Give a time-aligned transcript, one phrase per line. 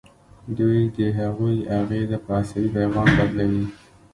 [0.57, 3.65] دوی د هغوی اغیزه په عصبي پیغام بدلوي.